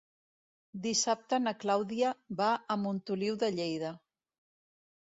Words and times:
Dissabte 0.85 1.39
na 1.43 1.53
Clàudia 1.65 2.15
va 2.41 2.49
a 2.77 2.81
Montoliu 2.87 3.39
de 3.45 3.55
Lleida. 3.61 3.97